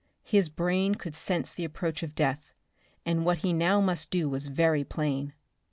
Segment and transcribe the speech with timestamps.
[0.23, 2.55] His brain could sense the approach of death,
[3.05, 5.33] and what he now must do was very plain.